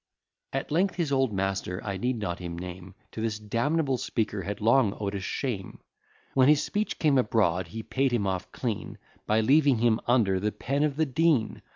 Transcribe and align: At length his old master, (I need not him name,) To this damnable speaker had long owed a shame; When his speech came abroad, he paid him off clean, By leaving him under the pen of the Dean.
At 0.51 0.71
length 0.71 0.95
his 0.95 1.11
old 1.11 1.31
master, 1.31 1.79
(I 1.83 1.97
need 1.97 2.17
not 2.17 2.39
him 2.39 2.57
name,) 2.57 2.95
To 3.11 3.21
this 3.21 3.37
damnable 3.37 3.99
speaker 3.99 4.41
had 4.41 4.59
long 4.59 4.97
owed 4.99 5.13
a 5.13 5.19
shame; 5.19 5.79
When 6.33 6.47
his 6.49 6.63
speech 6.63 6.97
came 6.97 7.19
abroad, 7.19 7.67
he 7.67 7.83
paid 7.83 8.11
him 8.11 8.25
off 8.25 8.51
clean, 8.51 8.97
By 9.27 9.41
leaving 9.41 9.77
him 9.77 9.99
under 10.07 10.39
the 10.39 10.51
pen 10.51 10.81
of 10.83 10.95
the 10.95 11.05
Dean. 11.05 11.61